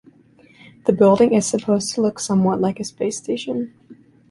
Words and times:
The 0.87 0.93
building 0.93 1.31
is 1.35 1.45
supposed 1.45 1.93
to 1.93 2.01
look 2.01 2.19
somewhat 2.19 2.59
like 2.59 2.79
a 2.79 2.83
space 2.83 3.19
station. 3.19 3.75